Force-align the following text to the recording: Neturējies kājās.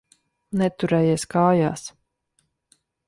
Neturējies 0.61 1.25
kājās. 1.35 1.85